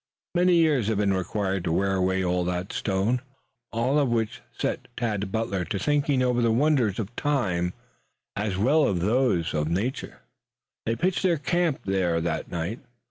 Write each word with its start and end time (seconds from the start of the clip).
Many 0.33 0.55
years 0.55 0.87
had 0.87 0.97
been 0.97 1.13
required 1.13 1.63
to 1.65 1.71
wear 1.71 1.93
away 1.93 2.23
the 2.23 2.65
stone, 2.71 3.21
all 3.71 3.99
of 3.99 4.09
which 4.09 4.41
set 4.51 4.87
Tad 4.97 5.31
Butler 5.31 5.63
to 5.65 5.77
thinking 5.77 6.23
over 6.23 6.41
the 6.41 6.51
wonders 6.51 6.97
of 6.97 7.15
time 7.15 7.73
as 8.35 8.57
well 8.57 8.87
as 8.89 8.97
those 8.99 9.53
of 9.53 9.67
nature. 9.69 10.21
They 10.87 10.95
pitched 10.95 11.21
their 11.21 11.37
camp 11.37 11.81
there 11.85 12.19
that 12.19 12.49
night. 12.49 12.79